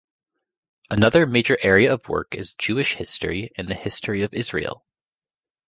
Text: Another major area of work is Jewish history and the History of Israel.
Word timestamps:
Another 0.89 1.27
major 1.27 1.59
area 1.61 1.93
of 1.93 2.09
work 2.09 2.33
is 2.33 2.55
Jewish 2.55 2.95
history 2.95 3.51
and 3.55 3.67
the 3.67 3.75
History 3.75 4.23
of 4.23 4.33
Israel. 4.33 4.83